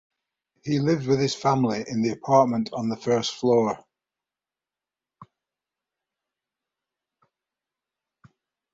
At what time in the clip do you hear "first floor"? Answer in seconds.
2.97-3.85